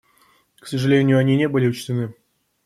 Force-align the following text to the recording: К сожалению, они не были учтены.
К 0.59 0.65
сожалению, 0.65 1.19
они 1.19 1.37
не 1.37 1.47
были 1.47 1.67
учтены. 1.67 2.15